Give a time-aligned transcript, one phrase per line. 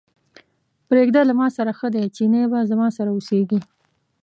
[0.87, 3.59] پرېږده له ماسره ښه دی، چينی به زما سره اوسېږي.